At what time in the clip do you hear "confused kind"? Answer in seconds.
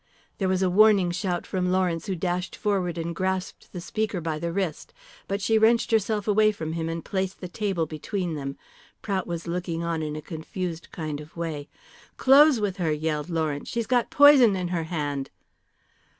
10.23-11.21